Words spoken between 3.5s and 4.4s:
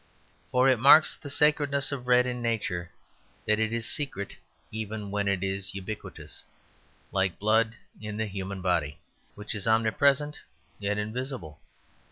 it is secret